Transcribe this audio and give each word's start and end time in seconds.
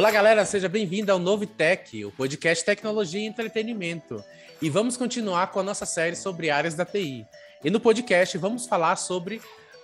Olá, 0.00 0.10
galera, 0.10 0.46
seja 0.46 0.66
bem-vindo 0.66 1.12
ao 1.12 1.18
Novo 1.18 1.46
Tech, 1.46 2.06
o 2.06 2.10
podcast 2.10 2.64
Tecnologia 2.64 3.20
e 3.20 3.26
Entretenimento. 3.26 4.24
E 4.62 4.70
vamos 4.70 4.96
continuar 4.96 5.48
com 5.48 5.60
a 5.60 5.62
nossa 5.62 5.84
série 5.84 6.16
sobre 6.16 6.48
áreas 6.48 6.74
da 6.74 6.86
TI. 6.86 7.26
E 7.62 7.68
no 7.68 7.78
podcast 7.78 8.38
vamos 8.38 8.66
falar 8.66 8.96
sobre 8.96 9.42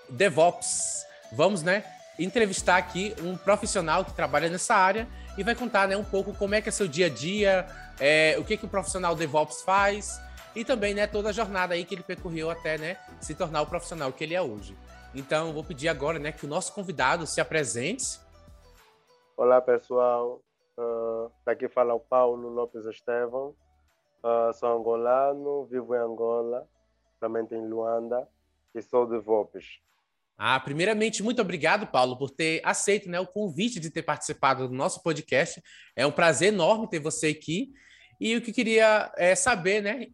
DevOps. 0.09 1.05
Vamos, 1.33 1.63
né, 1.63 1.85
entrevistar 2.19 2.79
aqui 2.79 3.15
um 3.23 3.37
profissional 3.37 4.07
que 4.07 4.15
trabalha 4.15 4.49
nessa 4.49 4.75
área 4.75 5.07
e 5.37 5.43
vai 5.43 5.55
contar, 5.55 5.87
né, 5.87 5.99
um 5.99 6.05
pouco 6.05 6.33
como 6.33 6.55
é 6.55 6.63
que 6.63 6.71
é 6.71 6.73
seu 6.73 6.89
dia 6.89 7.07
a 7.07 7.11
dia, 7.11 7.67
é, 8.01 8.37
o 8.39 8.45
que 8.45 8.57
que 8.57 8.65
o 8.65 8.69
profissional 8.69 9.15
DevOps 9.15 9.61
faz 9.61 10.19
e 10.55 10.65
também, 10.65 10.95
né, 10.95 11.07
toda 11.07 11.29
a 11.29 11.33
jornada 11.33 11.75
aí 11.75 11.85
que 11.85 11.95
ele 11.95 12.03
percorreu 12.03 12.49
até, 12.49 12.79
né, 12.79 12.97
se 13.21 13.35
tornar 13.35 13.61
o 13.61 13.67
profissional 13.67 14.11
que 14.11 14.25
ele 14.25 14.35
é 14.35 14.41
hoje. 14.41 14.75
Então, 15.15 15.53
vou 15.53 15.63
pedir 15.63 15.89
agora, 15.89 16.19
né, 16.19 16.33
que 16.33 16.47
o 16.47 16.49
nosso 16.49 16.73
convidado 16.73 17.27
se 17.27 17.39
apresente 17.39 18.25
Olá, 19.39 19.61
pessoal. 19.61 20.43
Uh, 20.79 21.31
daqui 21.45 21.69
fala 21.69 21.93
o 21.93 22.01
Paulo 22.01 22.49
Lopes 22.49 22.87
Estevão. 22.87 23.55
Uh, 24.25 24.51
sou 24.55 24.79
angolano, 24.79 25.67
vivo 25.67 25.95
em 25.95 25.99
Angola, 25.99 26.67
também 27.21 27.47
em 27.53 27.69
Luanda 27.69 28.27
e 28.75 28.81
sou 28.81 29.07
de 29.07 29.19
Vopes. 29.19 29.79
Ah, 30.39 30.59
primeiramente, 30.59 31.23
muito 31.23 31.43
obrigado, 31.43 31.87
Paulo, 31.87 32.17
por 32.17 32.31
ter 32.31 32.63
aceito 32.65 33.11
né, 33.11 33.21
o 33.21 33.27
convite 33.27 33.79
de 33.79 33.91
ter 33.91 34.03
participado 34.03 34.69
do 34.69 34.75
nosso 34.75 35.03
podcast. 35.03 35.63
É 35.95 36.07
um 36.07 36.13
prazer 36.13 36.51
enorme 36.51 36.89
ter 36.89 36.99
você 36.99 37.29
aqui. 37.29 37.75
E 38.19 38.37
o 38.37 38.41
que 38.41 38.55
queria 38.55 39.13
é 39.19 39.35
saber, 39.35 39.83
né, 39.83 40.07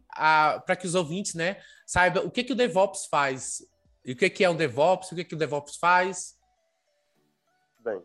para 0.65 0.75
que 0.75 0.85
os 0.85 0.95
ouvintes 0.95 1.33
né, 1.33 1.61
saibam 1.87 2.25
o 2.25 2.31
que, 2.31 2.43
que 2.43 2.51
o 2.51 2.57
DevOps 2.57 3.05
faz. 3.05 3.65
E 4.03 4.11
o 4.11 4.17
que, 4.17 4.29
que 4.29 4.43
é 4.43 4.49
um 4.49 4.55
DevOps, 4.55 5.13
o 5.13 5.15
que, 5.15 5.23
que 5.23 5.35
o 5.35 5.37
DevOps 5.37 5.77
faz. 5.77 6.37
Bem, 7.79 8.01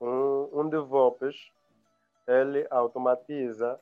um, 0.00 0.48
um 0.52 0.68
DevOps, 0.68 1.50
ele 2.26 2.66
automatiza 2.70 3.78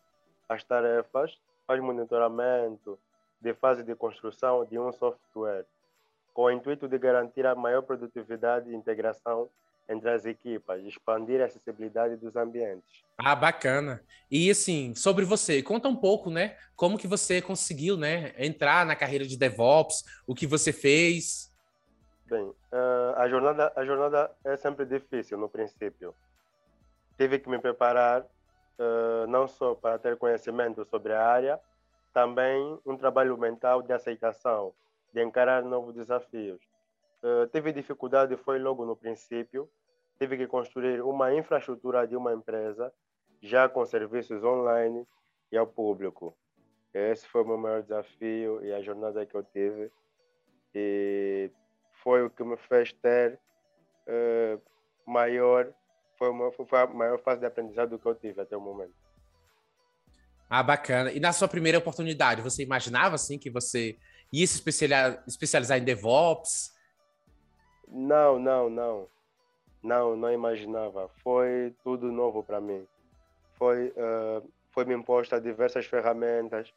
as 0.49 0.63
tarefas, 0.63 1.39
faz 1.67 1.81
monitoramento 1.81 2.99
de 3.41 3.55
fase 3.55 3.83
de 3.83 3.95
construção 3.95 4.65
de 4.65 4.79
um 4.79 4.93
software, 4.93 5.67
com 6.33 6.43
o 6.43 6.51
intuito 6.51 6.89
de 6.89 6.99
garantir 6.99 7.47
a 7.47 7.55
maior 7.55 7.83
produtividade 7.83 8.71
e 8.71 8.75
integração 8.75 9.49
entre 9.89 10.11
as 10.11 10.25
equipas, 10.25 10.83
expandir 10.85 11.41
a 11.43 11.45
acessibilidade 11.45 12.17
dos 12.17 12.35
ambientes. 12.37 13.05
Ah, 13.19 13.35
bacana. 13.35 14.03
E 14.31 14.51
assim, 14.51 14.95
sobre 14.95 15.25
você, 15.25 15.63
conta 15.63 15.89
um 15.89 15.97
pouco, 15.97 16.31
né? 16.31 16.57
Como 16.75 16.99
que 16.99 17.07
você 17.07 17.43
conseguiu, 17.43 17.97
né, 17.97 18.33
entrar 18.39 18.87
na 18.87 18.97
carreira 18.97 19.27
de 19.27 19.37
DevOps, 19.37 20.03
o 20.27 20.35
que 20.35 20.47
você 20.47 20.73
fez? 20.73 21.53
Bem, 22.27 22.43
uh, 22.43 23.15
a, 23.17 23.29
jornada, 23.29 23.73
a 23.77 23.85
jornada 23.85 24.35
é 24.45 24.57
sempre 24.57 24.87
difícil 24.87 25.37
no 25.37 25.49
princípio. 25.49 26.15
Tive 27.19 27.39
que 27.39 27.51
me 27.51 27.59
preparar 27.59 28.23
uh, 28.23 29.27
não 29.29 29.47
só 29.47 29.75
para 29.75 29.99
ter 29.99 30.17
conhecimento 30.17 30.85
sobre 30.87 31.13
a 31.13 31.23
área, 31.23 31.61
também 32.15 32.79
um 32.87 32.97
trabalho 32.97 33.37
mental 33.37 33.83
de 33.83 33.93
aceitação, 33.93 34.73
de 35.13 35.23
encarar 35.23 35.63
novos 35.63 35.95
desafios. 35.95 36.63
Uh, 37.23 37.47
tive 37.49 37.73
dificuldade, 37.73 38.37
foi 38.39 38.59
logo 38.59 38.87
no 38.87 38.97
princípio. 38.97 39.69
Tive 40.19 40.39
que 40.39 40.47
construir 40.47 41.03
uma 41.03 41.35
infraestrutura 41.35 42.07
de 42.07 42.17
uma 42.17 42.33
empresa, 42.33 42.91
já 43.43 43.69
com 43.69 43.85
serviços 43.85 44.43
online 44.43 45.07
e 45.53 45.59
ao 45.59 45.67
público. 45.67 46.35
Esse 46.95 47.29
foi 47.29 47.43
o 47.43 47.47
meu 47.47 47.59
maior 47.59 47.83
desafio 47.83 48.65
e 48.65 48.73
a 48.73 48.81
jornada 48.81 49.27
que 49.27 49.35
eu 49.35 49.43
tive. 49.43 49.91
E 50.75 51.51
foi 52.05 52.23
o 52.23 52.31
que 52.31 52.45
me 52.45 52.57
fez 52.69 52.93
ter 52.93 53.41
uh, 54.07 54.61
maior, 55.11 55.73
foi, 56.19 56.29
uma, 56.29 56.53
foi 56.53 56.79
a 56.79 56.87
maior 56.87 57.19
fase 57.19 57.41
de 57.41 57.47
aprendizado 57.47 57.99
que 57.99 58.07
eu 58.07 58.15
tive 58.15 58.43
até 58.43 58.55
o 58.55 58.61
momento. 58.61 58.93
Ah, 60.49 60.63
bacana. 60.63 61.11
E 61.11 61.19
na 61.19 61.33
sua 61.33 61.49
primeira 61.49 61.79
oportunidade, 61.79 62.43
você 62.43 62.63
imaginava 62.63 63.15
assim 63.15 63.39
que 63.39 63.51
você 63.51 63.97
ia 64.31 64.47
se 64.47 64.57
especializar, 64.57 65.25
especializar 65.27 65.79
em 65.79 65.85
DevOps? 65.85 66.75
Não, 67.89 68.39
não, 68.39 68.69
não. 68.69 69.09
Não, 69.83 70.15
não 70.15 70.31
imaginava. 70.31 71.09
Foi 71.23 71.75
tudo 71.83 72.13
novo 72.13 72.43
para 72.43 72.61
mim. 72.61 72.87
Foi, 73.55 73.89
uh, 73.89 74.47
foi 74.71 74.85
me 74.85 74.95
imposta 74.95 75.41
diversas 75.41 75.87
ferramentas 75.87 76.73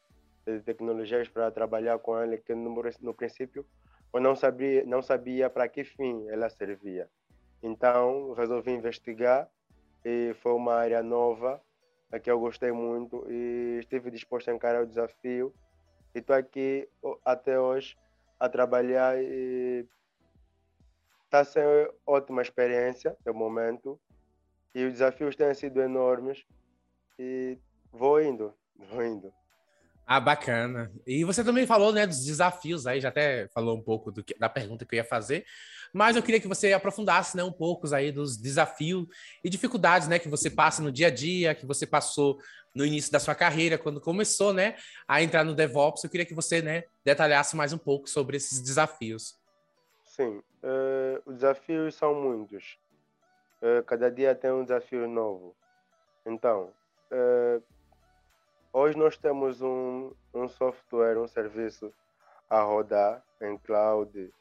de 0.45 0.61
tecnologias 0.61 1.27
para 1.27 1.51
trabalhar 1.51 1.99
com 1.99 2.17
ele, 2.21 2.37
que 2.37 2.55
no, 2.55 2.73
no 3.01 3.13
princípio 3.13 3.65
eu 4.13 4.21
não 4.21 4.35
sabia, 4.35 4.85
não 4.85 5.01
sabia 5.01 5.49
para 5.49 5.67
que 5.67 5.83
fim 5.83 6.27
ela 6.29 6.49
servia. 6.49 7.09
Então, 7.61 8.33
resolvi 8.33 8.71
investigar 8.71 9.49
e 10.05 10.33
foi 10.41 10.53
uma 10.53 10.73
área 10.75 11.03
nova 11.03 11.61
a 12.11 12.19
que 12.19 12.31
eu 12.31 12.39
gostei 12.39 12.71
muito 12.71 13.25
e 13.29 13.79
estive 13.79 14.09
disposto 14.09 14.49
a 14.49 14.53
encarar 14.53 14.83
o 14.83 14.87
desafio. 14.87 15.53
E 16.15 16.19
estou 16.19 16.35
aqui 16.35 16.87
até 17.25 17.59
hoje 17.59 17.97
a 18.39 18.47
trabalhar 18.47 19.21
e 19.21 19.85
está 21.25 21.43
sendo 21.43 21.93
ótima 22.05 22.41
experiência 22.41 23.15
no 23.25 23.33
momento 23.33 23.99
e 24.73 24.85
os 24.85 24.93
desafios 24.93 25.35
têm 25.35 25.53
sido 25.53 25.81
enormes 25.81 26.45
e 27.19 27.57
vou 27.91 28.21
indo, 28.21 28.53
vou 28.75 29.03
indo. 29.03 29.33
Ah, 30.09 30.21
bacana. 30.21 30.89
E 31.05 31.25
você 31.25 31.43
também 31.43 31.67
falou, 31.67 31.91
né, 31.91 32.07
dos 32.07 32.23
desafios 32.23 32.87
aí, 32.87 33.01
já 33.01 33.09
até 33.09 33.49
falou 33.49 33.77
um 33.77 33.81
pouco 33.81 34.09
do 34.09 34.23
que, 34.23 34.33
da 34.39 34.47
pergunta 34.47 34.85
que 34.85 34.95
eu 34.95 34.97
ia 34.97 35.03
fazer, 35.03 35.45
mas 35.93 36.15
eu 36.15 36.23
queria 36.23 36.39
que 36.39 36.47
você 36.47 36.71
aprofundasse, 36.71 37.35
né, 37.35 37.43
um 37.43 37.51
pouco 37.51 37.93
aí 37.93 38.09
dos 38.09 38.37
desafios 38.37 39.05
e 39.43 39.49
dificuldades, 39.49 40.07
né, 40.07 40.17
que 40.17 40.29
você 40.29 40.49
passa 40.49 40.81
no 40.81 40.93
dia 40.93 41.07
a 41.07 41.09
dia, 41.09 41.53
que 41.53 41.65
você 41.65 41.85
passou 41.85 42.39
no 42.73 42.85
início 42.85 43.11
da 43.11 43.19
sua 43.19 43.35
carreira, 43.35 43.77
quando 43.77 43.99
começou, 43.99 44.53
né, 44.53 44.77
a 45.05 45.21
entrar 45.21 45.43
no 45.43 45.53
DevOps. 45.53 46.01
Eu 46.05 46.09
queria 46.09 46.25
que 46.25 46.33
você, 46.33 46.61
né, 46.61 46.85
detalhasse 47.03 47.57
mais 47.57 47.73
um 47.73 47.77
pouco 47.77 48.09
sobre 48.09 48.37
esses 48.37 48.61
desafios. 48.61 49.37
Sim, 50.05 50.37
uh, 50.63 51.21
os 51.25 51.35
desafios 51.35 51.95
são 51.95 52.15
muitos. 52.15 52.79
Uh, 53.61 53.83
cada 53.83 54.09
dia 54.09 54.33
tem 54.33 54.51
um 54.51 54.63
desafio 54.63 55.05
novo. 55.05 55.53
Então, 56.25 56.71
uh, 57.11 57.61
Hoje 58.79 58.95
nós 58.95 59.17
temos 59.17 59.59
um, 59.59 60.11
um 60.31 60.47
software, 60.47 61.17
um 61.17 61.27
serviço 61.27 61.91
a 62.47 62.61
rodar 62.61 63.23
em 63.41 63.57
cloud. 63.57 64.31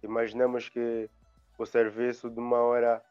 Imaginemos 0.00 0.68
que 0.68 1.10
o 1.58 1.66
serviço 1.66 2.30
de 2.30 2.38
uma 2.38 2.58
hora 2.58 3.02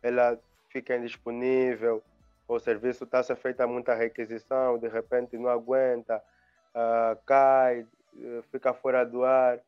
ela 0.00 0.38
fica 0.68 0.96
indisponível, 0.96 2.04
o 2.46 2.56
serviço 2.60 3.02
está 3.02 3.20
se 3.20 3.34
feita 3.34 3.66
muita 3.66 3.94
requisição, 3.94 4.78
de 4.78 4.86
repente 4.86 5.36
não 5.36 5.50
aguenta, 5.50 6.22
uh, 6.68 7.20
cai, 7.26 7.80
uh, 7.80 8.42
fica 8.52 8.72
fora 8.72 9.04
do 9.04 9.24
ar. 9.24 9.58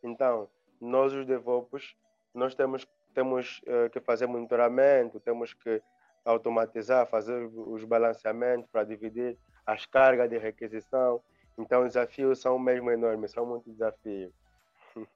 Então, 0.00 0.48
nós 0.80 1.12
os 1.12 1.26
DevOps, 1.26 1.96
nós 2.32 2.54
temos, 2.54 2.86
temos 3.12 3.60
uh, 3.62 3.90
que 3.90 3.98
fazer 3.98 4.28
monitoramento, 4.28 5.18
temos 5.18 5.52
que 5.52 5.82
automatizar, 6.24 7.04
fazer 7.04 7.50
os 7.52 7.82
balanceamentos 7.82 8.70
para 8.70 8.84
dividir 8.84 9.36
as 9.66 9.86
cargas 9.86 10.28
de 10.28 10.38
requisição. 10.38 11.20
Então, 11.58 11.82
os 11.82 11.94
desafios 11.94 12.40
são 12.40 12.58
mesmo 12.58 12.90
enormes, 12.90 13.32
são 13.32 13.46
muitos 13.46 13.72
desafios. 13.72 14.32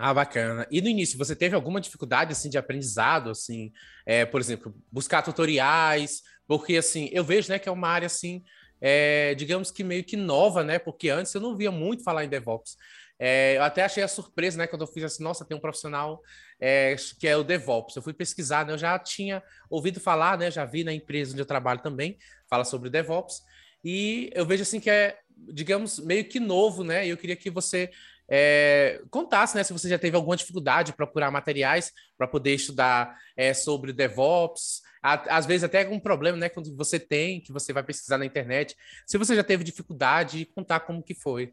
Ah, 0.00 0.14
bacana. 0.14 0.64
E 0.70 0.80
no 0.80 0.86
início, 0.86 1.18
você 1.18 1.34
teve 1.34 1.56
alguma 1.56 1.80
dificuldade, 1.80 2.30
assim, 2.30 2.48
de 2.48 2.56
aprendizado, 2.56 3.30
assim, 3.30 3.72
é, 4.06 4.24
por 4.24 4.40
exemplo, 4.40 4.72
buscar 4.92 5.22
tutoriais? 5.22 6.22
Porque, 6.46 6.76
assim, 6.76 7.10
eu 7.10 7.24
vejo, 7.24 7.50
né, 7.50 7.58
que 7.58 7.68
é 7.68 7.72
uma 7.72 7.88
área, 7.88 8.06
assim, 8.06 8.44
é, 8.80 9.34
digamos 9.34 9.70
que 9.70 9.82
meio 9.82 10.04
que 10.04 10.16
nova, 10.16 10.62
né? 10.62 10.78
Porque 10.78 11.08
antes 11.08 11.34
eu 11.34 11.40
não 11.40 11.56
via 11.56 11.70
muito 11.70 12.04
falar 12.04 12.24
em 12.24 12.28
DevOps. 12.28 12.76
É, 13.18 13.56
eu 13.56 13.62
até 13.64 13.82
achei 13.84 14.02
a 14.02 14.08
surpresa, 14.08 14.56
né, 14.56 14.66
quando 14.66 14.82
eu 14.82 14.86
fiz 14.86 15.02
assim, 15.02 15.22
nossa, 15.22 15.44
tem 15.44 15.56
um 15.56 15.60
profissional 15.60 16.22
é, 16.60 16.94
que 17.18 17.26
é 17.26 17.36
o 17.36 17.42
DevOps. 17.42 17.96
Eu 17.96 18.02
fui 18.02 18.12
pesquisar, 18.12 18.64
né, 18.64 18.72
eu 18.72 18.78
já 18.78 18.98
tinha 18.98 19.42
ouvido 19.68 19.98
falar, 19.98 20.38
né, 20.38 20.50
já 20.50 20.64
vi 20.64 20.84
na 20.84 20.92
empresa 20.92 21.32
onde 21.32 21.42
eu 21.42 21.46
trabalho 21.46 21.80
também, 21.80 22.16
fala 22.48 22.64
sobre 22.64 22.88
DevOps, 22.88 23.42
e 23.84 24.30
eu 24.34 24.46
vejo 24.46 24.62
assim 24.62 24.78
que 24.78 24.90
é, 24.90 25.18
digamos, 25.52 25.98
meio 25.98 26.24
que 26.24 26.38
novo, 26.38 26.84
né, 26.84 27.06
e 27.06 27.10
eu 27.10 27.16
queria 27.16 27.36
que 27.36 27.50
você 27.50 27.90
é, 28.30 29.00
contasse, 29.10 29.56
né, 29.56 29.64
se 29.64 29.72
você 29.72 29.88
já 29.88 29.98
teve 29.98 30.16
alguma 30.16 30.36
dificuldade 30.36 30.92
de 30.92 30.96
procurar 30.96 31.30
materiais 31.30 31.92
para 32.16 32.28
poder 32.28 32.54
estudar 32.54 33.16
é, 33.36 33.52
sobre 33.52 33.92
DevOps, 33.92 34.82
às 35.02 35.46
vezes 35.46 35.64
até 35.64 35.82
algum 35.82 35.98
problema, 35.98 36.36
né, 36.36 36.48
quando 36.48 36.74
você 36.76 37.00
tem, 37.00 37.40
que 37.40 37.52
você 37.52 37.72
vai 37.72 37.82
pesquisar 37.82 38.18
na 38.18 38.26
internet, 38.26 38.76
se 39.06 39.16
você 39.16 39.34
já 39.34 39.42
teve 39.42 39.64
dificuldade, 39.64 40.44
contar 40.54 40.80
como 40.80 41.02
que 41.02 41.14
foi. 41.14 41.52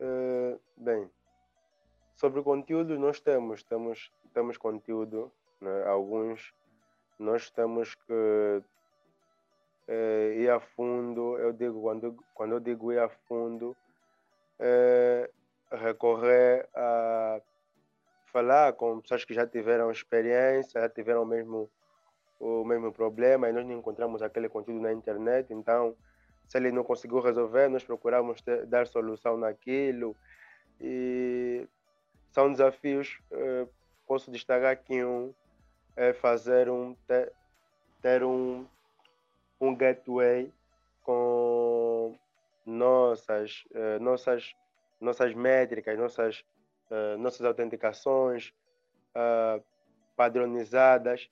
Uh, 0.00 0.58
bem, 0.78 1.10
sobre 2.16 2.40
o 2.40 2.42
conteúdo 2.42 2.98
nós 2.98 3.20
temos, 3.20 3.62
temos, 3.62 4.10
temos 4.32 4.56
conteúdo, 4.56 5.30
né? 5.60 5.84
alguns 5.86 6.54
nós 7.18 7.50
temos 7.50 7.94
que 7.94 8.62
uh, 9.88 10.32
ir 10.38 10.48
a 10.50 10.58
fundo, 10.58 11.36
eu 11.36 11.52
digo, 11.52 11.82
quando, 11.82 12.16
quando 12.32 12.52
eu 12.52 12.60
digo 12.60 12.90
ir 12.90 12.98
a 12.98 13.10
fundo, 13.10 13.76
uh, 14.58 15.76
recorrer 15.76 16.66
a 16.74 17.42
falar 18.32 18.72
com 18.72 19.02
pessoas 19.02 19.26
que 19.26 19.34
já 19.34 19.46
tiveram 19.46 19.90
experiência, 19.90 20.80
já 20.80 20.88
tiveram 20.88 21.26
mesmo 21.26 21.70
mesmo 22.64 22.90
problema 22.90 23.50
e 23.50 23.52
nós 23.52 23.66
não 23.66 23.74
encontramos 23.74 24.22
aquele 24.22 24.48
conteúdo 24.48 24.80
na 24.80 24.92
internet, 24.94 25.52
então 25.52 25.94
se 26.50 26.58
ele 26.58 26.72
não 26.72 26.82
conseguiu 26.82 27.20
resolver, 27.20 27.68
nós 27.68 27.84
procuramos 27.84 28.42
ter, 28.42 28.66
dar 28.66 28.84
solução 28.84 29.36
naquilo 29.36 30.16
e 30.80 31.64
são 32.32 32.50
desafios. 32.50 33.20
Uh, 33.30 33.68
posso 34.04 34.32
destacar 34.32 34.72
aqui 34.72 35.04
um 35.04 35.32
é 35.94 36.12
fazer 36.12 36.68
um 36.68 36.96
ter, 37.06 37.32
ter 38.02 38.24
um 38.24 38.66
um 39.60 39.76
gateway 39.76 40.52
com 41.04 42.18
nossas 42.66 43.64
uh, 43.70 44.02
nossas 44.02 44.52
nossas 45.00 45.32
métricas, 45.32 45.96
nossas 45.96 46.44
uh, 46.90 47.16
nossas 47.16 47.46
autenticações 47.46 48.52
padronizadas 50.16 51.28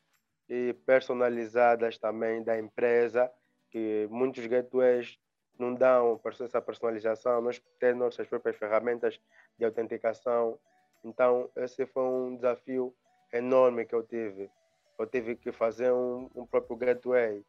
e 0.48 0.72
personalizadas 0.86 1.96
também 1.98 2.42
da 2.42 2.58
empresa, 2.58 3.30
que 3.70 4.06
muitos 4.10 4.46
gateways 4.46 5.18
não 5.58 5.74
dão 5.74 6.20
essa 6.24 6.62
personalização, 6.62 7.40
nós 7.40 7.60
temos 7.80 8.04
nossas 8.04 8.26
próprias 8.28 8.56
ferramentas 8.56 9.20
de 9.58 9.64
autenticação. 9.64 10.58
Então, 11.04 11.50
esse 11.56 11.84
foi 11.86 12.02
um 12.02 12.36
desafio 12.36 12.94
enorme 13.32 13.84
que 13.84 13.94
eu 13.94 14.02
tive. 14.02 14.50
Eu 14.98 15.06
tive 15.06 15.36
que 15.36 15.52
fazer 15.52 15.92
um, 15.92 16.30
um 16.34 16.46
próprio 16.46 16.76
gateway 16.76 17.44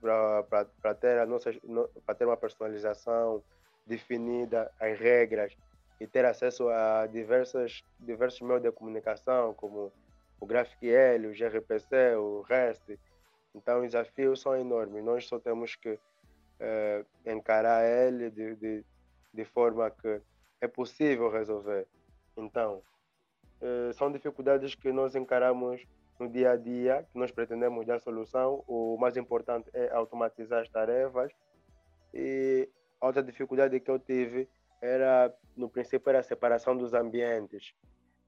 para 0.00 0.94
ter, 0.94 1.18
a 1.18 1.26
nossa, 1.26 1.50
ter 2.16 2.24
uma 2.24 2.36
personalização 2.36 3.42
definida, 3.86 4.70
as 4.78 4.98
regras 4.98 5.56
e 6.00 6.06
ter 6.06 6.24
acesso 6.24 6.68
a 6.68 7.06
diversas, 7.06 7.82
diversos 7.98 8.40
meios 8.40 8.62
de 8.62 8.70
comunicação, 8.70 9.54
como 9.54 9.92
o 10.40 10.46
GraphQL, 10.46 11.26
o 11.26 11.32
gRPC, 11.32 12.16
o 12.16 12.42
REST. 12.42 12.98
Então, 13.58 13.80
os 13.80 13.86
desafios 13.86 14.40
são 14.40 14.56
enormes. 14.56 15.04
Nós 15.04 15.26
só 15.26 15.38
temos 15.38 15.74
que 15.74 15.98
eh, 16.60 17.04
encarar 17.26 17.84
ele 17.84 18.30
de, 18.30 18.54
de, 18.54 18.84
de 19.34 19.44
forma 19.44 19.90
que 19.90 20.20
é 20.60 20.68
possível 20.68 21.28
resolver. 21.28 21.86
Então, 22.36 22.82
eh, 23.60 23.90
são 23.94 24.12
dificuldades 24.12 24.74
que 24.74 24.92
nós 24.92 25.14
encaramos 25.16 25.84
no 26.20 26.28
dia 26.28 26.52
a 26.52 26.56
dia, 26.56 27.06
que 27.12 27.18
nós 27.18 27.32
pretendemos 27.32 27.84
dar 27.84 28.00
solução. 28.00 28.62
O 28.66 28.96
mais 28.96 29.16
importante 29.16 29.68
é 29.72 29.90
automatizar 29.92 30.62
as 30.62 30.68
tarefas. 30.68 31.32
E 32.14 32.68
outra 33.00 33.22
dificuldade 33.22 33.78
que 33.80 33.90
eu 33.90 33.98
tive 33.98 34.48
era, 34.80 35.34
no 35.56 35.68
princípio, 35.68 36.08
era 36.08 36.20
a 36.20 36.22
separação 36.22 36.76
dos 36.76 36.94
ambientes. 36.94 37.74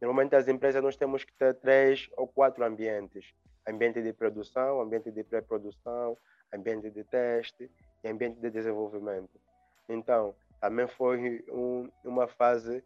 Normalmente, 0.00 0.34
as 0.34 0.48
empresas 0.48 0.82
nós 0.82 0.96
temos 0.96 1.24
que 1.24 1.32
ter 1.34 1.54
três 1.54 2.08
ou 2.16 2.26
quatro 2.26 2.64
ambientes: 2.64 3.32
ambiente 3.68 4.02
de 4.02 4.12
produção, 4.12 4.80
ambiente 4.80 5.10
de 5.10 5.22
pré-produção, 5.24 6.16
ambiente 6.52 6.90
de 6.90 7.04
teste 7.04 7.70
e 8.02 8.08
ambiente 8.08 8.40
de 8.40 8.50
desenvolvimento. 8.50 9.40
Então, 9.88 10.34
também 10.60 10.86
foi 10.86 11.44
um, 11.48 11.90
uma 12.04 12.26
fase 12.26 12.84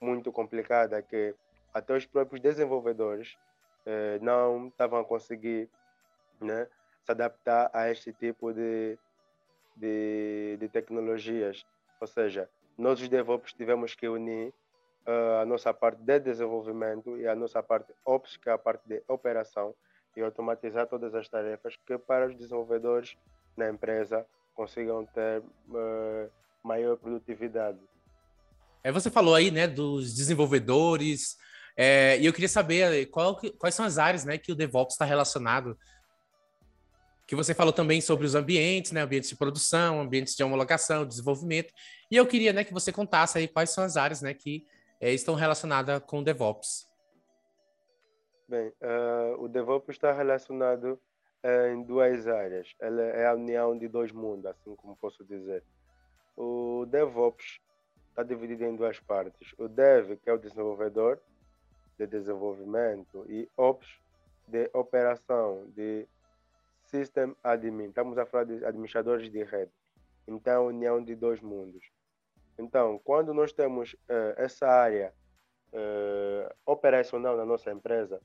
muito 0.00 0.30
complicada 0.30 1.00
que 1.02 1.34
até 1.72 1.94
os 1.94 2.06
próprios 2.06 2.40
desenvolvedores 2.40 3.36
eh, 3.84 4.18
não 4.20 4.68
estavam 4.68 4.98
a 5.00 5.04
conseguir 5.04 5.68
né, 6.40 6.66
se 7.04 7.12
adaptar 7.12 7.70
a 7.72 7.90
este 7.90 8.12
tipo 8.12 8.52
de, 8.52 8.98
de, 9.76 10.56
de 10.58 10.68
tecnologias. 10.68 11.64
Ou 12.00 12.06
seja, 12.06 12.48
nós 12.76 13.00
os 13.00 13.08
DevOps 13.08 13.52
tivemos 13.52 13.94
que 13.94 14.08
unir 14.08 14.52
uh, 15.06 15.40
a 15.40 15.46
nossa 15.46 15.72
parte 15.72 16.02
de 16.02 16.18
desenvolvimento 16.18 17.16
e 17.16 17.26
a 17.26 17.34
nossa 17.34 17.62
parte 17.62 17.94
Ops, 18.04 18.36
que 18.36 18.48
é 18.48 18.52
a 18.52 18.58
parte 18.58 18.82
de 18.86 19.02
operação, 19.08 19.74
e 20.16 20.22
automatizar 20.22 20.86
todas 20.86 21.14
as 21.14 21.28
tarefas 21.28 21.74
que 21.86 21.98
para 21.98 22.26
os 22.26 22.36
desenvolvedores 22.36 23.16
na 23.56 23.68
empresa 23.68 24.26
consigam 24.54 25.04
ter 25.06 25.40
uh, 25.40 26.30
maior 26.64 26.96
produtividade. 26.96 27.78
É, 28.82 28.90
você 28.90 29.10
falou 29.10 29.34
aí, 29.34 29.50
né, 29.50 29.66
dos 29.66 30.14
desenvolvedores, 30.14 31.36
é, 31.76 32.18
e 32.18 32.24
eu 32.24 32.32
queria 32.32 32.48
saber 32.48 33.06
qual, 33.06 33.36
quais 33.58 33.74
são 33.74 33.84
as 33.84 33.98
áreas, 33.98 34.24
né, 34.24 34.38
que 34.38 34.50
o 34.50 34.54
DevOps 34.54 34.94
está 34.94 35.04
relacionado. 35.04 35.78
Que 37.26 37.36
você 37.36 37.52
falou 37.52 37.72
também 37.72 38.00
sobre 38.00 38.24
os 38.24 38.34
ambientes, 38.34 38.92
né, 38.92 39.02
ambientes 39.02 39.28
de 39.28 39.36
produção, 39.36 40.00
ambientes 40.00 40.34
de 40.34 40.42
homologação, 40.42 41.04
desenvolvimento. 41.04 41.74
E 42.10 42.16
eu 42.16 42.26
queria, 42.26 42.52
né, 42.52 42.64
que 42.64 42.72
você 42.72 42.92
contasse 42.92 43.36
aí 43.36 43.48
quais 43.48 43.70
são 43.70 43.84
as 43.84 43.96
áreas, 43.96 44.22
né, 44.22 44.32
que 44.32 44.64
é, 45.00 45.12
estão 45.12 45.34
relacionadas 45.34 46.00
com 46.06 46.20
o 46.20 46.24
DevOps. 46.24 46.85
Bem, 48.48 48.68
uh, 48.68 49.42
o 49.42 49.48
DevOps 49.48 49.96
está 49.96 50.12
relacionado 50.12 51.00
uh, 51.42 51.66
em 51.72 51.82
duas 51.82 52.28
áreas. 52.28 52.72
Ela 52.78 53.02
é 53.02 53.26
a 53.26 53.34
união 53.34 53.76
de 53.76 53.88
dois 53.88 54.12
mundos, 54.12 54.46
assim 54.46 54.76
como 54.76 54.96
posso 54.96 55.24
dizer. 55.24 55.64
O 56.36 56.86
DevOps 56.86 57.58
está 58.10 58.22
dividido 58.22 58.62
em 58.62 58.76
duas 58.76 59.00
partes. 59.00 59.52
O 59.58 59.66
Dev, 59.66 60.16
que 60.22 60.30
é 60.30 60.32
o 60.32 60.38
desenvolvedor 60.38 61.20
de 61.98 62.06
desenvolvimento, 62.06 63.26
e 63.28 63.48
Ops, 63.56 63.88
de 64.46 64.70
operação, 64.72 65.64
de 65.74 66.06
System 66.84 67.34
Admin. 67.42 67.88
Estamos 67.88 68.16
a 68.16 68.26
falar 68.26 68.44
de 68.44 68.64
administradores 68.64 69.28
de 69.28 69.42
rede. 69.42 69.72
Então, 70.28 70.68
união 70.68 71.02
de 71.02 71.16
dois 71.16 71.40
mundos. 71.40 71.90
Então, 72.56 73.00
quando 73.02 73.34
nós 73.34 73.52
temos 73.52 73.94
uh, 73.94 74.34
essa 74.36 74.68
área 74.68 75.12
uh, 75.72 76.54
operacional 76.64 77.36
na 77.36 77.44
nossa 77.44 77.72
empresa, 77.72 78.20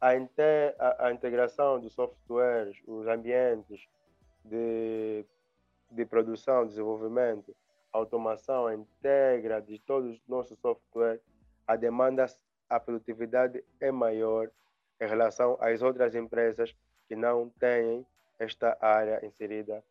a, 0.00 0.10
a, 0.10 1.06
a, 1.06 1.12
integração 1.12 1.80
dos 1.80 1.92
softwares, 1.92 2.76
os 2.86 3.06
ambientes 3.06 3.88
de, 4.44 5.24
de 5.90 6.04
produção, 6.04 6.66
desenvolvimento, 6.66 7.54
automação, 7.92 8.72
integra 8.72 9.60
de 9.60 9.78
todos 9.78 10.16
os 10.16 10.28
nossos 10.28 10.58
softwares, 10.58 11.20
a 11.66 11.76
demanda, 11.76 12.26
a 12.68 12.78
produtividade 12.78 13.64
é 13.80 13.90
maior 13.90 14.50
em 15.00 15.06
relação 15.06 15.56
às 15.60 15.82
outras 15.82 16.14
empresas 16.14 16.74
que 17.08 17.16
não 17.16 17.48
têm 17.58 18.06
esta 18.38 18.76
área 18.80 19.24
inserida 19.24 19.82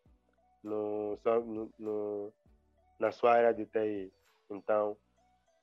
no, 0.64 1.18
no, 1.26 1.72
no 1.78 2.34
na 3.00 3.12
sua 3.12 3.34
área 3.34 3.54
de 3.54 3.66
TI. 3.66 4.12
Então, 4.50 4.96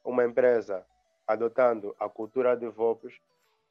uma 0.05 0.25
empresa 0.25 0.85
adotando 1.27 1.95
a 1.99 2.09
cultura 2.09 2.57
de 2.57 2.69
VOPs 2.69 3.19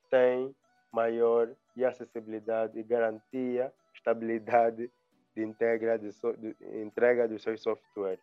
tem 0.10 0.56
maior 0.92 1.50
e 1.76 1.86
acessibilidade 1.86 2.78
e 2.78 2.84
garantia, 2.84 3.72
estabilidade 3.94 4.92
de, 5.36 5.44
integra 5.44 5.98
de, 5.98 6.12
so, 6.12 6.34
de 6.38 6.56
entrega 6.82 7.28
dos 7.28 7.42
seus 7.42 7.62
softwares. 7.62 8.20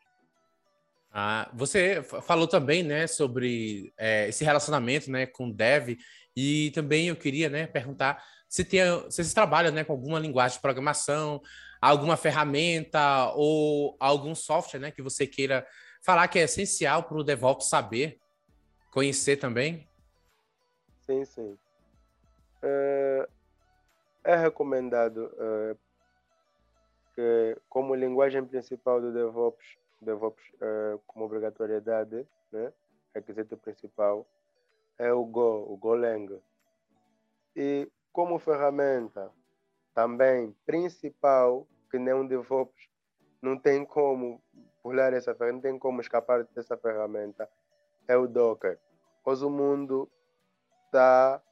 Ah, 1.10 1.50
você 1.54 2.02
falou 2.02 2.46
também, 2.46 2.82
né, 2.82 3.06
sobre 3.06 3.92
é, 3.96 4.28
esse 4.28 4.44
relacionamento, 4.44 5.10
né, 5.10 5.26
com 5.26 5.50
Dev 5.50 5.96
e 6.36 6.70
também 6.74 7.08
eu 7.08 7.16
queria, 7.16 7.48
né, 7.48 7.66
perguntar 7.66 8.22
se 8.48 8.64
tem, 8.64 8.80
se 9.10 9.16
vocês 9.16 9.32
trabalham, 9.32 9.72
né, 9.72 9.84
com 9.84 9.92
alguma 9.92 10.18
linguagem 10.18 10.56
de 10.56 10.62
programação, 10.62 11.40
alguma 11.80 12.16
ferramenta 12.16 13.32
ou 13.34 13.96
algum 13.98 14.34
software, 14.34 14.80
né, 14.80 14.90
que 14.90 15.02
você 15.02 15.26
queira 15.26 15.66
falar 16.02 16.28
que 16.28 16.38
é 16.38 16.42
essencial 16.42 17.02
para 17.04 17.18
o 17.18 17.24
DevOps 17.24 17.68
saber, 17.68 18.18
conhecer 18.90 19.36
também? 19.36 19.88
Sim, 21.00 21.24
sim. 21.24 21.58
É, 22.62 23.28
é 24.24 24.36
recomendado 24.36 25.32
é, 25.38 25.76
que, 27.14 27.60
como 27.68 27.94
linguagem 27.94 28.44
principal 28.44 29.00
do 29.00 29.12
DevOps, 29.12 29.78
DevOps 30.00 30.42
é, 30.60 30.98
como 31.06 31.24
obrigatoriedade, 31.24 32.26
né, 32.52 32.72
requisito 33.14 33.56
principal, 33.56 34.26
é 34.98 35.12
o 35.12 35.24
Go, 35.24 35.72
o 35.72 35.76
Golang. 35.76 36.40
E 37.54 37.90
como 38.12 38.38
ferramenta 38.38 39.30
também 39.94 40.54
principal, 40.66 41.66
que 41.90 41.98
nem 41.98 42.14
um 42.14 42.26
DevOps 42.26 42.88
não 43.40 43.58
tem 43.58 43.84
como 43.84 44.42
pular 44.82 45.12
essa 45.12 45.34
ferramenta, 45.34 45.54
não 45.54 45.72
tem 45.72 45.78
como 45.78 46.00
escapar 46.00 46.44
dessa 46.44 46.76
ferramenta, 46.76 47.48
é 48.06 48.16
o 48.16 48.26
Docker. 48.26 48.78
Pois 49.24 49.42
o 49.42 49.50
mundo 49.50 50.08
está 50.86 51.42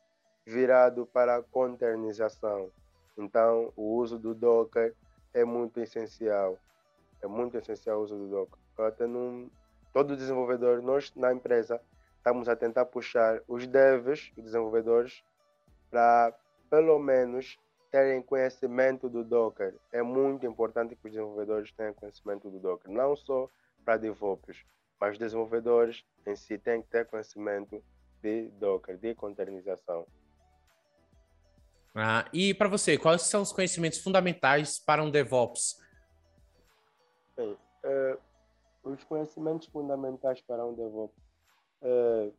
virado 0.46 1.04
para 1.06 1.36
a 1.36 1.42
containerização. 1.42 2.70
Então, 3.18 3.72
o 3.76 3.96
uso 3.96 4.18
do 4.18 4.34
Docker 4.34 4.94
é 5.34 5.44
muito 5.44 5.80
essencial. 5.80 6.58
É 7.20 7.26
muito 7.26 7.56
essencial 7.56 7.98
o 7.98 8.02
uso 8.02 8.16
do 8.16 8.28
Docker. 8.28 8.58
Até 8.78 9.06
num, 9.06 9.50
todo 9.92 10.16
desenvolvedor, 10.16 10.82
nós 10.82 11.12
na 11.16 11.32
empresa, 11.32 11.80
estamos 12.18 12.48
a 12.48 12.54
tentar 12.54 12.84
puxar 12.86 13.42
os 13.48 13.66
devs, 13.66 14.32
os 14.36 14.44
desenvolvedores, 14.44 15.24
para 15.90 16.32
pelo 16.70 16.98
menos 16.98 17.58
terem 17.90 18.22
conhecimento 18.22 19.08
do 19.08 19.24
Docker. 19.24 19.74
É 19.90 20.02
muito 20.02 20.46
importante 20.46 20.94
que 20.94 21.06
os 21.06 21.12
desenvolvedores 21.12 21.72
tenham 21.72 21.94
conhecimento 21.94 22.50
do 22.50 22.60
Docker, 22.60 22.90
não 22.90 23.16
só 23.16 23.48
para 23.84 23.96
DevOps, 23.96 24.64
mas 25.00 25.12
os 25.12 25.18
desenvolvedores 25.18 26.04
em 26.26 26.36
si 26.36 26.58
têm 26.58 26.82
que 26.82 26.88
ter 26.88 27.06
conhecimento 27.06 27.82
de 28.20 28.48
Docker, 28.58 28.96
de 28.98 29.14
containerização. 29.14 30.06
Ah, 31.98 32.28
e 32.30 32.52
para 32.52 32.68
você, 32.68 32.98
quais 32.98 33.22
são 33.22 33.40
os 33.40 33.52
conhecimentos 33.52 33.98
fundamentais 33.98 34.78
para 34.78 35.02
um 35.02 35.10
DevOps? 35.10 35.80
Bem, 37.34 37.52
uh, 37.52 38.18
os 38.84 39.02
conhecimentos 39.04 39.66
fundamentais 39.68 40.42
para 40.42 40.66
um 40.66 40.74
DevOps. 40.74 41.16
Uh, 41.80 42.34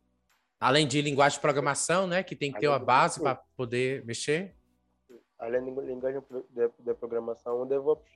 Além 0.60 0.86
de 0.86 1.02
linguagem 1.02 1.36
de 1.36 1.40
programação, 1.40 2.06
né, 2.06 2.22
que 2.22 2.36
tem 2.36 2.52
que 2.52 2.60
ter 2.60 2.68
uma 2.68 2.78
base 2.78 3.20
para 3.20 3.34
poder 3.56 4.04
mexer. 4.04 4.54
Além 5.36 5.64
de 5.64 5.70
linguagem 5.80 6.22
de, 6.50 6.70
de, 6.78 6.94
programação, 6.94 7.62
um 7.62 7.66
DevOps 7.66 8.12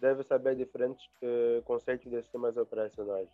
deve 0.00 0.24
saber 0.24 0.56
diferentes 0.56 1.04
uh, 1.22 1.62
conceitos 1.62 2.10
de 2.10 2.20
sistemas 2.22 2.56
operacionais. 2.56 3.28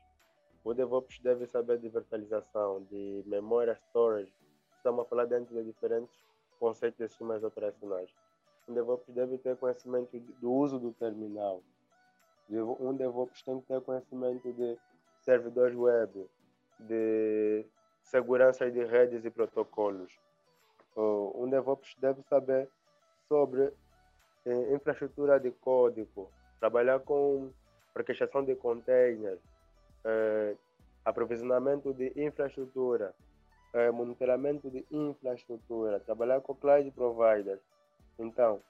O 0.62 0.74
DevOps 0.74 1.18
deve 1.20 1.46
saber 1.46 1.78
de 1.78 1.88
virtualização, 1.88 2.82
de 2.90 3.22
memória 3.26 3.72
storage. 3.88 4.32
Estamos 4.76 5.06
a 5.06 5.08
falar 5.08 5.24
dentro 5.24 5.54
de 5.54 5.64
diferentes 5.64 6.27
conceitos 6.58 6.98
de 6.98 7.08
sistemas 7.08 7.42
operacionais. 7.42 8.10
Um 8.68 8.74
DevOps 8.74 9.08
deve 9.14 9.38
ter 9.38 9.56
conhecimento 9.56 10.18
do 10.18 10.52
uso 10.52 10.78
do 10.78 10.92
terminal. 10.92 11.62
Um 12.50 12.94
DevOps 12.94 13.42
tem 13.42 13.60
que 13.60 13.66
ter 13.66 13.80
conhecimento 13.80 14.52
de 14.52 14.78
servidores 15.20 15.76
web, 15.76 16.28
de 16.80 17.64
segurança 18.02 18.70
de 18.70 18.84
redes 18.84 19.24
e 19.24 19.30
protocolos. 19.30 20.12
Um 20.96 21.48
DevOps 21.48 21.94
deve 22.00 22.22
saber 22.22 22.68
sobre 23.28 23.72
eh, 24.44 24.74
infraestrutura 24.74 25.38
de 25.38 25.50
código, 25.50 26.30
trabalhar 26.58 27.00
com 27.00 27.50
orquestração 27.94 28.44
de 28.44 28.54
containers, 28.56 29.40
eh, 30.04 30.56
aprovisionamento 31.04 31.92
de 31.92 32.12
infraestrutura, 32.16 33.14
eh, 33.72 33.90
monitoramento 33.90 34.70
de 34.70 34.84
infraestrutura, 34.90 36.00
trabalhar 36.00 36.40
com 36.40 36.54
cloud 36.54 36.90
providers. 36.92 37.60
Então, 38.18 38.60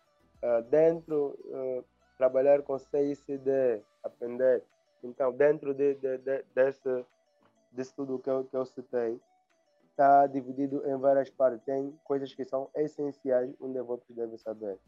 eh, 0.43 0.63
dentro, 0.63 1.39
eh, 1.51 1.85
trabalhar 2.17 2.63
com 2.63 2.79
CICD, 2.79 3.83
aprender. 4.03 4.63
Então, 5.03 5.33
dentro 5.33 5.73
de, 5.73 5.95
de, 5.95 6.19
de, 6.19 6.45
desse, 6.55 7.05
desse 7.73 7.95
tudo 7.95 8.19
que 8.19 8.29
eu, 8.31 8.45
que 8.45 8.57
eu 8.57 8.65
citei, 8.67 9.21
está 9.91 10.27
dividido 10.27 10.89
em 10.89 10.97
várias 10.97 11.31
partes. 11.31 11.65
Tem 11.65 11.93
coisas 12.05 12.33
que 12.35 12.45
são 12.45 12.69
essenciais, 12.75 13.53
um 13.61 13.73
DevOps 13.73 14.15
deve 14.15 14.39
saber. 14.39 14.79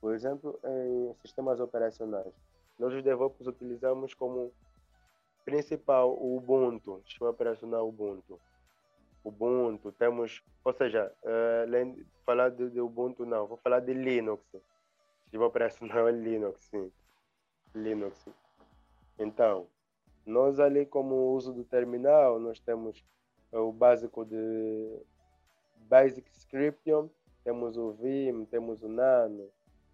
Por 0.00 0.14
exemplo, 0.14 0.58
em 0.64 1.14
sistemas 1.22 1.60
operacionais. 1.60 2.32
Nós, 2.78 2.92
os 2.92 3.02
DevOps, 3.02 3.46
utilizamos 3.46 4.14
como 4.14 4.52
principal 5.44 6.10
o 6.10 6.36
Ubuntu, 6.36 7.02
sistema 7.06 7.30
operacional 7.30 7.88
Ubuntu. 7.88 8.40
Ubuntu, 9.24 9.90
temos, 9.92 10.44
ou 10.62 10.72
seja, 10.74 11.10
uh, 11.22 12.04
falar 12.26 12.50
de, 12.50 12.68
de, 12.68 12.80
Ubuntu, 12.80 13.24
não, 13.24 13.46
vou 13.46 13.56
falar 13.56 13.80
de 13.80 13.94
Linux. 13.94 14.44
Sistema 15.22 15.46
operacional 15.46 16.06
é 16.08 16.12
Linux, 16.12 16.62
sim. 16.66 16.92
Linux. 17.74 18.28
Então, 19.18 19.66
nós 20.26 20.60
ali 20.60 20.84
como 20.84 21.32
uso 21.32 21.54
do 21.54 21.64
terminal, 21.64 22.38
nós 22.38 22.60
temos 22.60 23.02
o 23.50 23.72
básico 23.72 24.24
de 24.24 25.00
Basic 25.76 26.30
Scription, 26.36 27.08
temos 27.42 27.76
o 27.76 27.92
Vim, 27.92 28.44
temos 28.46 28.82
o 28.82 28.88
Nano. 28.88 29.48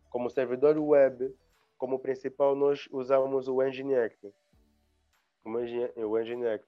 Como 0.09 0.31
servidor 0.31 0.77
web, 0.77 1.35
como 1.79 1.99
principal, 1.99 2.57
nós 2.57 2.89
usamos 2.91 3.49
o 3.49 3.63
Nginx. 3.63 4.17
O 5.45 5.51
Nginx. 5.51 6.65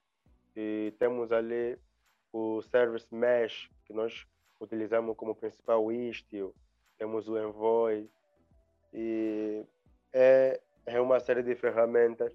E 0.55 0.93
temos 0.97 1.31
ali 1.31 1.77
o 2.33 2.61
Service 2.63 3.07
Mesh, 3.11 3.69
que 3.85 3.93
nós 3.93 4.25
utilizamos 4.59 5.15
como 5.15 5.35
principal 5.35 5.91
Istio. 5.91 6.53
Temos 6.97 7.29
o 7.29 7.37
Envoy. 7.37 8.09
E 8.91 9.63
é, 10.11 10.59
é 10.85 10.99
uma 10.99 11.19
série 11.19 11.43
de 11.43 11.55
ferramentas 11.55 12.33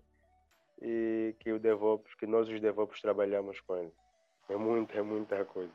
e 0.80 1.34
que 1.40 1.52
o 1.52 1.58
DevOps, 1.58 2.14
que 2.14 2.26
nós 2.26 2.48
os 2.48 2.60
DevOps 2.60 3.00
trabalhamos 3.00 3.60
com 3.60 3.76
ele. 3.76 3.92
É 4.48 4.56
muita, 4.56 4.98
é 4.98 5.02
muita 5.02 5.44
coisa. 5.44 5.72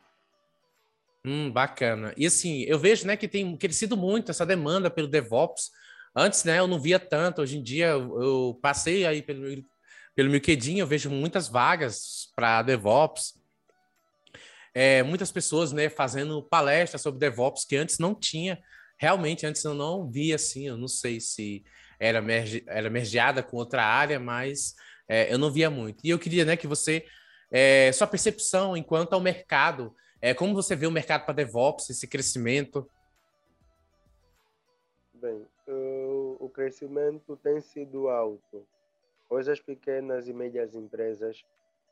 Hum, 1.25 1.51
bacana. 1.51 2.13
E 2.17 2.25
assim, 2.25 2.63
eu 2.63 2.79
vejo, 2.79 3.05
né, 3.05 3.15
que 3.15 3.27
tem 3.27 3.55
crescido 3.57 3.95
muito 3.95 4.31
essa 4.31 4.45
demanda 4.45 4.89
pelo 4.89 5.07
DevOps. 5.07 5.71
Antes, 6.15 6.43
né, 6.43 6.59
eu 6.59 6.67
não 6.67 6.79
via 6.79 6.99
tanto. 6.99 7.41
Hoje 7.41 7.57
em 7.57 7.63
dia, 7.63 7.87
eu, 7.87 8.57
passei 8.61 9.05
aí 9.05 9.21
pelo, 9.21 9.63
pelo 10.15 10.29
LinkedIn, 10.29 10.79
eu 10.79 10.87
vejo 10.87 11.09
muitas 11.09 11.47
vagas 11.47 12.31
para 12.35 12.61
DevOps. 12.61 13.42
É, 14.73 15.03
muitas 15.03 15.31
pessoas, 15.31 15.71
né, 15.71 15.89
fazendo 15.89 16.41
palestras 16.41 17.01
sobre 17.01 17.19
DevOps 17.19 17.65
que 17.65 17.75
antes 17.75 17.99
não 17.99 18.15
tinha. 18.15 18.61
Realmente, 18.97 19.45
antes 19.45 19.63
eu 19.63 19.73
não 19.73 20.09
via 20.09 20.35
assim. 20.35 20.67
Eu 20.67 20.77
não 20.77 20.87
sei 20.87 21.19
se 21.19 21.63
era, 21.99 22.21
merge, 22.21 22.63
era 22.67 22.89
mergeada 22.89 23.43
com 23.43 23.57
outra 23.57 23.83
área, 23.83 24.19
mas 24.19 24.75
é, 25.07 25.31
eu 25.31 25.37
não 25.37 25.51
via 25.51 25.69
muito. 25.69 26.03
E 26.03 26.09
eu 26.09 26.19
queria, 26.19 26.45
né, 26.45 26.57
que 26.57 26.67
você 26.67 27.05
é, 27.55 27.91
sua 27.91 28.07
percepção 28.07 28.75
enquanto 28.75 29.13
ao 29.13 29.21
mercado, 29.21 29.95
é, 30.19 30.33
como 30.33 30.55
você 30.55 30.75
vê 30.75 30.87
o 30.87 30.91
mercado 30.91 31.23
para 31.23 31.35
DevOps, 31.35 31.87
esse 31.91 32.07
crescimento? 32.07 32.89
Bem, 35.13 35.45
o, 35.67 36.49
crescimento 36.49 37.37
tem 37.37 37.61
sido 37.61 38.09
alto. 38.09 38.65
Hoje 39.29 39.51
as 39.51 39.59
pequenas 39.59 40.27
e 40.27 40.33
médias 40.33 40.73
empresas 40.73 41.45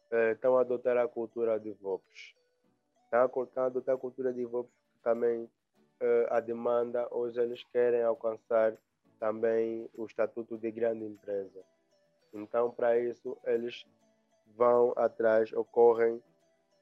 é, 0.10 0.32
estão 0.32 0.58
a 0.58 0.62
adotar 0.62 0.98
a 0.98 1.08
cultura 1.08 1.60
de 1.60 1.72
DevOps. 1.72 2.36
Estão 3.12 3.64
a 3.64 3.66
adotar 3.66 3.96
a 3.96 3.98
cultura 3.98 4.32
de 4.32 4.42
DevOps 4.42 4.72
também 5.04 5.50
é, 6.00 6.28
a 6.30 6.40
demanda, 6.40 7.08
hoje 7.12 7.40
eles 7.40 7.64
querem 7.66 8.02
alcançar 8.02 8.74
também 9.20 9.88
o 9.96 10.06
estatuto 10.06 10.58
de 10.58 10.72
grande 10.72 11.06
empresa. 11.06 11.62
Então, 12.34 12.72
para 12.72 12.98
isso, 12.98 13.38
eles 13.46 13.86
vão 14.56 14.94
atrás, 14.96 15.52
ocorrem 15.54 16.22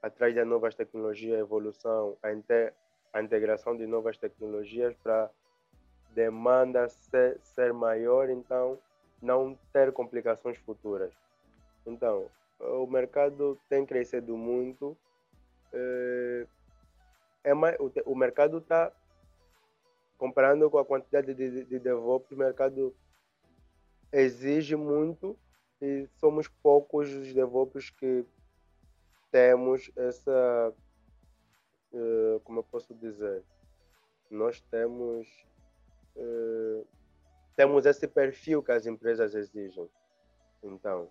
atrás 0.01 0.33
das 0.33 0.47
novas 0.47 0.75
tecnologias, 0.75 1.37
a 1.37 1.41
evolução, 1.41 2.17
a, 2.23 3.17
a 3.17 3.21
integração 3.21 3.75
de 3.75 3.85
novas 3.85 4.17
tecnologias 4.17 4.95
para 5.03 5.29
demanda 6.11 6.87
ser, 6.87 7.39
ser 7.41 7.73
maior, 7.73 8.29
então 8.29 8.79
não 9.21 9.57
ter 9.73 9.91
complicações 9.91 10.57
futuras. 10.59 11.13
Então, 11.85 12.29
o 12.59 12.87
mercado 12.87 13.59
tem 13.67 13.85
crescido 13.85 14.37
muito. 14.37 14.97
É, 15.73 17.53
mais, 17.53 17.77
o, 17.79 17.91
o 18.05 18.15
mercado 18.15 18.57
está, 18.57 18.91
comparando 20.17 20.69
com 20.69 20.77
a 20.77 20.85
quantidade 20.85 21.33
de, 21.33 21.49
de, 21.49 21.65
de 21.65 21.79
DevOps, 21.79 22.31
o 22.31 22.37
mercado 22.37 22.95
exige 24.11 24.75
muito 24.75 25.37
e 25.81 26.07
somos 26.17 26.47
poucos 26.47 27.13
os 27.13 27.33
DevOps 27.33 27.89
que 27.91 28.25
temos 29.31 29.91
essa. 29.95 30.73
Uh, 31.91 32.39
como 32.41 32.59
eu 32.59 32.63
posso 32.63 32.93
dizer? 32.93 33.43
Nós 34.29 34.61
temos. 34.61 35.27
Uh, 36.15 36.85
temos 37.55 37.85
esse 37.85 38.07
perfil 38.07 38.61
que 38.63 38.71
as 38.71 38.85
empresas 38.85 39.33
exigem. 39.35 39.89
Então, 40.63 41.09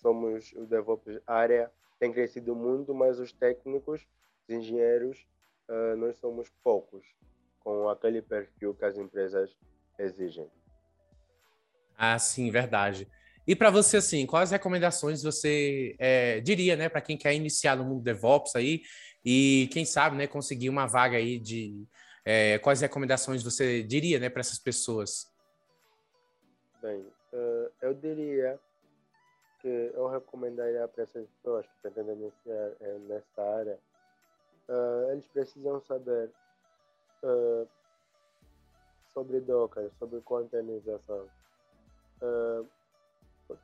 somos 0.00 0.52
o 0.52 0.66
DevOps 0.66 1.20
área 1.26 1.70
tem 1.98 2.12
crescido 2.12 2.54
muito, 2.54 2.94
mas 2.94 3.18
os 3.18 3.32
técnicos, 3.32 4.06
os 4.48 4.54
engenheiros, 4.54 5.26
uh, 5.68 5.96
nós 5.96 6.16
somos 6.18 6.48
poucos 6.62 7.04
com 7.60 7.88
aquele 7.88 8.22
perfil 8.22 8.74
que 8.74 8.84
as 8.84 8.96
empresas 8.96 9.56
exigem. 9.98 10.48
Ah, 11.96 12.18
sim, 12.18 12.50
verdade. 12.50 13.08
E 13.46 13.56
para 13.56 13.70
você, 13.70 13.96
assim, 13.96 14.26
quais 14.26 14.50
recomendações 14.50 15.22
você 15.22 15.96
é, 15.98 16.38
diria, 16.40 16.76
né, 16.76 16.88
para 16.88 17.00
quem 17.00 17.16
quer 17.16 17.34
iniciar 17.34 17.76
no 17.76 17.84
mundo 17.84 18.02
DevOps 18.02 18.54
aí 18.54 18.82
e 19.24 19.68
quem 19.72 19.84
sabe, 19.84 20.16
né, 20.16 20.26
conseguir 20.26 20.68
uma 20.68 20.86
vaga 20.86 21.16
aí 21.16 21.38
de 21.38 21.84
é, 22.24 22.58
quais 22.58 22.80
recomendações 22.80 23.42
você 23.42 23.82
diria, 23.82 24.18
né, 24.18 24.28
para 24.28 24.40
essas 24.40 24.58
pessoas? 24.58 25.26
Bem, 26.80 27.00
uh, 27.32 27.72
eu 27.80 27.94
diria 27.94 28.60
que 29.68 29.92
eu 29.94 30.08
recomendaria 30.08 30.88
para 30.88 31.02
essas 31.02 31.26
pessoas 31.28 31.66
que 31.66 31.72
pretendem 31.82 32.16
iniciar 32.16 32.70
uh, 32.80 32.98
nessa 33.00 33.42
área, 33.42 33.78
uh, 34.68 35.10
eles 35.10 35.26
precisam 35.26 35.80
saber 35.82 36.30
sobre 39.12 39.40
Docker, 39.40 39.90
sobre 39.98 40.20
containerização. 40.22 41.28
Uh, 42.22 42.66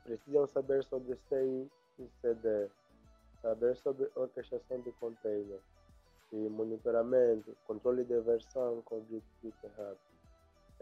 precisam 0.03 0.45
saber 0.47 0.83
sobre 0.83 1.15
CI 1.29 1.71
e 1.99 2.07
CD, 2.21 2.67
saber 3.41 3.75
sobre 3.77 4.11
orquestração 4.15 4.81
de 4.81 4.91
container 4.93 5.59
e 6.31 6.49
monitoramento, 6.49 7.55
controle 7.65 8.03
de 8.03 8.19
versão 8.19 8.81
com 8.83 9.03
GitHub. 9.05 9.97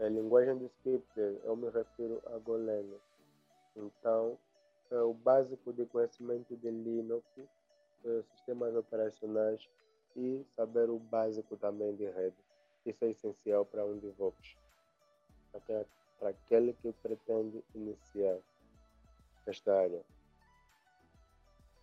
A 0.00 0.08
linguagem 0.08 0.58
de 0.58 0.66
script, 0.66 1.08
eu 1.44 1.56
me 1.56 1.70
refiro 1.70 2.20
a 2.26 2.38
Golang. 2.38 2.98
Então, 3.76 4.36
o 4.90 5.14
básico 5.14 5.72
de 5.72 5.84
conhecimento 5.86 6.56
de 6.56 6.70
Linux, 6.70 7.24
é, 8.04 8.22
sistemas 8.34 8.74
operacionais 8.74 9.68
e 10.16 10.44
saber 10.54 10.88
o 10.90 10.98
básico 10.98 11.56
também 11.56 11.94
de 11.96 12.04
rede. 12.04 12.36
isso 12.86 13.04
é 13.04 13.10
essencial 13.10 13.64
para 13.64 13.84
um 13.84 13.98
DevOps, 13.98 14.56
para 16.18 16.28
aquele 16.28 16.74
que 16.74 16.92
pretende 16.92 17.64
iniciar 17.74 18.38
esta 19.46 19.74
área. 19.74 20.02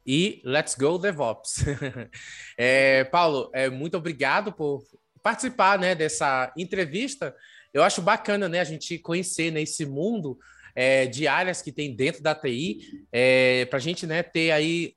E 0.06 0.42
let's 0.44 0.76
go 0.76 0.98
DevOps. 0.98 1.64
é, 2.58 3.04
Paulo, 3.06 3.52
é, 3.54 3.70
muito 3.70 3.98
obrigado 3.98 4.52
por 4.52 4.84
participar 5.22 5.78
né, 5.78 5.94
dessa 5.94 6.52
entrevista. 6.58 7.36
Eu 7.74 7.84
acho 7.84 8.02
bacana 8.02 8.50
né, 8.50 8.60
a 8.60 8.64
gente 8.64 8.98
conhecer 8.98 9.52
né, 9.52 9.62
esse 9.62 9.86
mundo 9.86 10.40
é, 10.76 11.06
de 11.06 11.28
áreas 11.28 11.62
que 11.62 11.72
tem 11.72 11.96
dentro 11.96 12.22
da 12.22 12.36
TI, 12.36 13.06
é, 13.12 13.66
para 13.66 13.78
a 13.78 13.82
gente 13.82 14.06
né, 14.06 14.24
ter 14.24 14.52
aí 14.52 14.96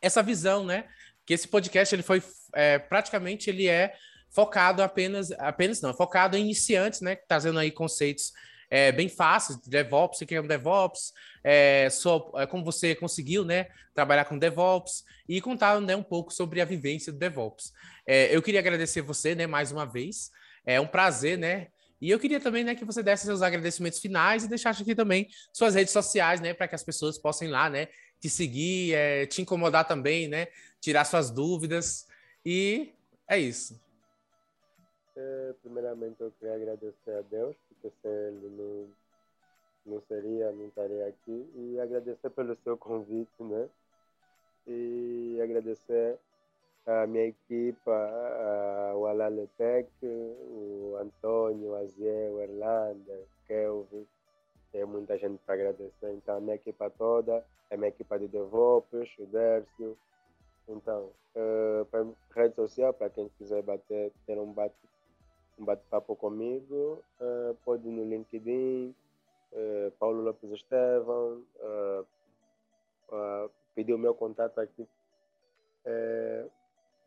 essa 0.00 0.22
visão, 0.22 0.64
né? 0.64 0.84
Que 1.26 1.34
esse 1.34 1.46
podcast 1.46 1.94
ele 1.94 2.02
foi 2.02 2.22
é, 2.54 2.78
praticamente 2.78 3.50
ele 3.50 3.68
é 3.68 3.94
focado 4.30 4.82
apenas, 4.82 5.30
apenas 5.32 5.80
não, 5.80 5.92
focado 5.94 6.36
em 6.36 6.42
iniciantes, 6.42 7.00
né? 7.00 7.16
Trazendo 7.16 7.58
aí 7.58 7.70
conceitos 7.70 8.32
é, 8.70 8.92
bem 8.92 9.08
fáceis, 9.08 9.58
DevOps, 9.66 10.18
você 10.18 10.24
quer 10.24 10.40
um 10.40 10.46
DevOps, 10.46 11.12
é, 11.42 11.90
só, 11.90 12.30
é, 12.36 12.46
como 12.46 12.64
você 12.64 12.94
conseguiu, 12.94 13.44
né, 13.44 13.66
trabalhar 13.92 14.24
com 14.24 14.38
DevOps 14.38 15.04
e 15.28 15.40
contar, 15.40 15.80
né, 15.80 15.96
um 15.96 16.04
pouco 16.04 16.32
sobre 16.32 16.60
a 16.60 16.64
vivência 16.64 17.12
do 17.12 17.18
DevOps. 17.18 17.72
É, 18.06 18.34
eu 18.34 18.40
queria 18.40 18.60
agradecer 18.60 19.02
você, 19.02 19.34
né, 19.34 19.46
mais 19.46 19.72
uma 19.72 19.84
vez. 19.84 20.30
É 20.64 20.80
um 20.80 20.86
prazer, 20.86 21.36
né, 21.36 21.66
e 22.00 22.10
eu 22.10 22.18
queria 22.18 22.40
também, 22.40 22.64
né, 22.64 22.74
que 22.74 22.84
você 22.84 23.02
desse 23.02 23.26
seus 23.26 23.42
agradecimentos 23.42 23.98
finais 23.98 24.44
e 24.44 24.48
deixasse 24.48 24.82
aqui 24.82 24.94
também 24.94 25.28
suas 25.52 25.74
redes 25.74 25.92
sociais, 25.92 26.40
né, 26.40 26.54
para 26.54 26.66
que 26.66 26.74
as 26.74 26.82
pessoas 26.82 27.18
possam 27.18 27.46
ir 27.46 27.50
lá, 27.50 27.68
né, 27.68 27.88
te 28.20 28.30
seguir, 28.30 28.94
é, 28.94 29.26
te 29.26 29.42
incomodar 29.42 29.86
também, 29.86 30.28
né, 30.28 30.46
tirar 30.80 31.04
suas 31.04 31.30
dúvidas. 31.30 32.06
E 32.44 32.92
é 33.28 33.38
isso. 33.38 33.78
É, 35.16 35.54
primeiramente, 35.62 36.20
eu 36.20 36.32
queria 36.38 36.54
agradecer 36.54 37.10
a 37.10 37.20
Deus, 37.22 37.54
porque 37.68 37.94
se 38.00 38.08
ele 38.08 38.48
não, 38.56 38.88
não 39.84 40.02
seria, 40.08 40.50
não 40.52 40.68
estaria 40.68 41.06
aqui. 41.06 41.46
E 41.54 41.78
agradecer 41.78 42.30
pelo 42.30 42.56
seu 42.64 42.76
convite, 42.78 43.30
né? 43.40 43.68
E 44.66 45.38
agradecer 45.42 46.18
a 46.86 47.06
minha 47.06 47.26
equipa, 47.26 47.90
o 48.96 49.06
Alaletec, 49.06 49.88
o 50.02 50.96
Antônio, 51.00 51.70
o 51.70 51.76
Aziel, 51.76 52.34
o 52.34 52.40
Erlander, 52.40 53.18
o 53.18 53.46
Kelvin, 53.46 54.06
tem 54.72 54.84
muita 54.84 55.18
gente 55.18 55.38
para 55.44 55.54
agradecer. 55.54 56.12
Então, 56.12 56.36
a 56.36 56.40
minha 56.40 56.54
equipa 56.54 56.90
toda, 56.90 57.44
a 57.70 57.76
minha 57.76 57.88
equipa 57.88 58.18
de 58.18 58.28
DevOps, 58.28 59.18
o 59.18 59.26
Dércio. 59.26 59.96
Então, 60.68 61.10
uh, 61.34 61.84
para 61.86 62.06
rede 62.34 62.54
social, 62.54 62.92
para 62.92 63.10
quem 63.10 63.28
quiser 63.38 63.62
bater, 63.62 64.12
ter 64.26 64.38
um 64.38 64.52
bate 64.52 64.74
um 65.58 65.64
bate-papo 65.64 66.16
comigo, 66.16 67.02
uh, 67.20 67.54
pode 67.66 67.86
ir 67.86 67.92
no 67.92 68.02
LinkedIn, 68.08 68.94
uh, 69.52 69.90
Paulo 69.98 70.22
Lopes 70.22 70.50
Estevão, 70.52 71.42
pedir 73.74 73.92
o 73.92 73.98
meu 73.98 74.14
contato 74.14 74.58
aqui. 74.58 74.88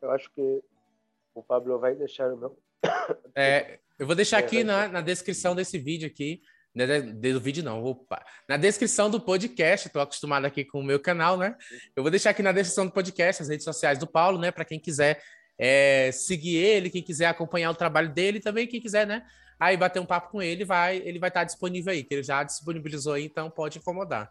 Eu 0.02 0.10
acho 0.10 0.30
que 0.32 0.62
o 1.34 1.42
Pablo 1.42 1.78
vai 1.78 1.94
deixar 1.94 2.32
o 2.32 2.36
meu. 2.36 2.58
É, 3.36 3.80
eu 3.98 4.06
vou 4.06 4.14
deixar 4.14 4.38
aqui 4.38 4.62
na, 4.62 4.86
na 4.88 5.00
descrição 5.00 5.54
desse 5.54 5.78
vídeo 5.78 6.06
aqui. 6.06 6.40
Né, 6.74 7.00
do 7.00 7.40
vídeo 7.40 7.62
não, 7.62 7.82
opa. 7.84 8.24
Na 8.48 8.56
descrição 8.56 9.08
do 9.08 9.20
podcast, 9.20 9.86
estou 9.86 10.02
acostumado 10.02 10.44
aqui 10.44 10.64
com 10.64 10.80
o 10.80 10.84
meu 10.84 10.98
canal, 10.98 11.36
né? 11.36 11.56
Eu 11.94 12.02
vou 12.02 12.10
deixar 12.10 12.30
aqui 12.30 12.42
na 12.42 12.50
descrição 12.50 12.86
do 12.86 12.92
podcast 12.92 13.42
as 13.42 13.48
redes 13.48 13.64
sociais 13.64 13.98
do 13.98 14.06
Paulo, 14.06 14.38
né? 14.38 14.50
Para 14.50 14.64
quem 14.64 14.78
quiser 14.78 15.22
é, 15.58 16.10
seguir 16.12 16.56
ele, 16.56 16.90
quem 16.90 17.02
quiser 17.02 17.26
acompanhar 17.26 17.70
o 17.70 17.74
trabalho 17.74 18.12
dele, 18.12 18.40
também 18.40 18.66
quem 18.66 18.80
quiser, 18.80 19.06
né? 19.06 19.24
Aí 19.58 19.76
bater 19.76 20.00
um 20.00 20.06
papo 20.06 20.30
com 20.30 20.42
ele, 20.42 20.64
vai, 20.64 20.96
ele 20.98 21.18
vai 21.18 21.28
estar 21.28 21.44
disponível 21.44 21.92
aí, 21.92 22.02
que 22.02 22.14
ele 22.14 22.22
já 22.24 22.42
disponibilizou 22.42 23.12
aí, 23.12 23.24
então 23.24 23.48
pode 23.48 23.78
incomodar. 23.78 24.30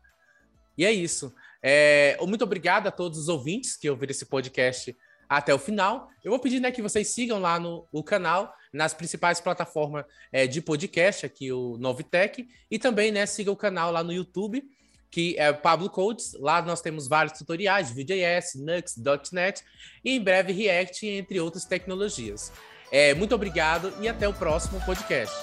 E 0.78 0.86
é 0.86 0.91
isso. 0.91 1.34
É, 1.62 2.17
muito 2.21 2.43
obrigado 2.43 2.88
a 2.88 2.91
todos 2.91 3.17
os 3.17 3.30
ouvintes 3.30 3.78
que 3.78 3.89
ouviram 3.89 4.12
esse 4.12 4.26
podcast 4.26 4.95
até 5.28 5.54
o 5.54 5.60
final. 5.60 6.10
Eu 6.24 6.32
vou 6.32 6.40
pedir 6.40 6.60
né, 6.60 6.72
que 6.72 6.82
vocês 6.82 7.08
sigam 7.10 7.40
lá 7.40 7.60
no 7.60 7.88
o 7.92 8.04
canal, 8.04 8.54
nas 8.72 8.94
principais 8.94 9.40
plataformas 9.40 10.06
é, 10.32 10.48
de 10.48 10.62
podcast, 10.62 11.26
aqui 11.26 11.52
o 11.52 11.78
Novitec, 11.78 12.48
e 12.70 12.80
também 12.80 13.12
né, 13.12 13.26
siga 13.26 13.52
o 13.52 13.56
canal 13.56 13.92
lá 13.92 14.04
no 14.04 14.12
YouTube, 14.12 14.64
que 15.12 15.36
é 15.38 15.54
Pablo 15.54 15.90
Codes. 15.90 16.34
Lá 16.40 16.62
nós 16.62 16.82
temos 16.82 17.08
vários 17.08 17.38
tutoriais 17.38 17.92
VJS, 17.92 18.56
Nux, 18.56 18.96
.NET 19.32 19.64
e 20.04 20.16
em 20.16 20.22
breve 20.22 20.52
React, 20.52 21.06
entre 21.08 21.40
outras 21.40 21.66
tecnologias. 21.66 22.52
É, 22.92 23.14
muito 23.14 23.34
obrigado 23.34 23.94
e 24.02 24.08
até 24.08 24.28
o 24.28 24.34
próximo 24.34 24.80
podcast. 24.86 25.36